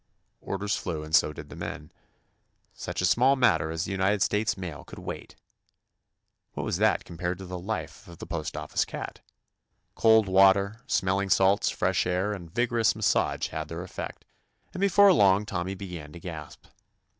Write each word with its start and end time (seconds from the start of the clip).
Orders 0.41 0.75
flew 0.75 1.03
and 1.03 1.13
so 1.13 1.31
did 1.31 1.49
the 1.49 1.55
men. 1.55 1.91
174 2.73 2.73
TOMMY 2.73 2.73
POSTOFFICE 2.73 2.85
Such 2.85 3.01
a 3.01 3.05
small 3.05 3.35
matter 3.35 3.69
as 3.69 3.83
the 3.85 3.91
United 3.91 4.23
States 4.23 4.57
mail 4.57 4.83
could 4.83 4.97
wait 4.97 5.35
I 5.37 5.41
What 6.55 6.63
was 6.63 6.77
that 6.77 7.05
compared 7.05 7.37
to 7.37 7.45
the 7.45 7.59
life 7.59 8.07
of 8.07 8.17
the 8.17 8.25
post 8.25 8.57
office 8.57 8.83
cat"? 8.83 9.19
Cold 9.93 10.27
water, 10.27 10.81
smelling 10.87 11.29
salts, 11.29 11.69
fresh 11.69 12.07
air, 12.07 12.33
and 12.33 12.49
vigorous 12.49 12.95
massage 12.95 13.49
had 13.49 13.67
their 13.67 13.83
effect, 13.83 14.25
and 14.73 14.81
before 14.81 15.13
long 15.13 15.45
Tommy 15.45 15.75
began 15.75 16.11
to 16.13 16.19
gasp. 16.19 16.65